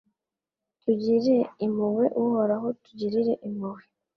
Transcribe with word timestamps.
Tugirire 0.81 1.37
impuhwe 1.65 2.05
Uhoraho 2.21 2.67
tugirire 2.83 3.33
impuhwe 3.47 3.83